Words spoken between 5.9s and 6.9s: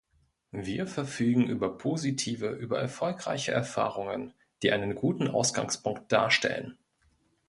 darstellen.